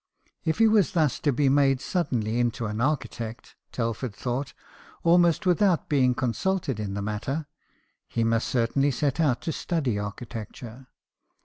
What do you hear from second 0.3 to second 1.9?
If he was thus to be made